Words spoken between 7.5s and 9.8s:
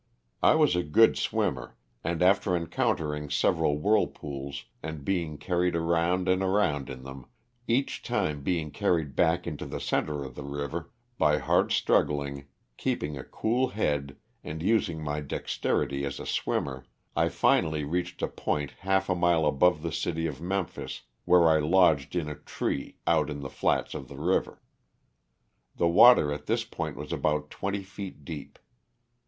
each time being carried back into the